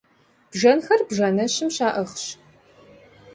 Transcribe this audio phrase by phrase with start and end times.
[0.51, 2.25] Бжэнхэр бжэнэщым щаӏыгъщ.